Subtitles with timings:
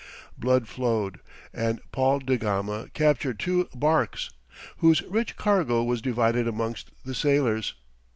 [0.35, 1.19] Blood flowed,
[1.53, 4.31] and Paul da Gama captured two barques,
[4.77, 7.75] whose rich cargo was divided amongst the sailors.